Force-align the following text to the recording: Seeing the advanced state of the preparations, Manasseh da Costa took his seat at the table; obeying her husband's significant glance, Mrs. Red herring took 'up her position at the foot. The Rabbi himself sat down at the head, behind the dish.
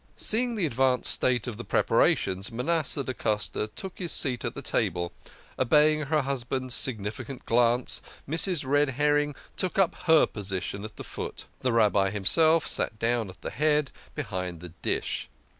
Seeing 0.17 0.55
the 0.55 0.65
advanced 0.65 1.11
state 1.11 1.45
of 1.45 1.57
the 1.57 1.63
preparations, 1.63 2.51
Manasseh 2.51 3.03
da 3.03 3.13
Costa 3.13 3.67
took 3.67 3.99
his 3.99 4.11
seat 4.11 4.43
at 4.43 4.55
the 4.55 4.61
table; 4.63 5.11
obeying 5.59 6.07
her 6.07 6.23
husband's 6.23 6.73
significant 6.73 7.45
glance, 7.45 8.01
Mrs. 8.27 8.65
Red 8.65 8.89
herring 8.89 9.35
took 9.55 9.77
'up 9.77 9.93
her 10.05 10.25
position 10.25 10.83
at 10.83 10.95
the 10.95 11.03
foot. 11.03 11.45
The 11.59 11.71
Rabbi 11.71 12.09
himself 12.09 12.65
sat 12.65 12.97
down 12.97 13.29
at 13.29 13.41
the 13.43 13.51
head, 13.51 13.91
behind 14.15 14.59
the 14.59 14.69
dish. 14.69 15.29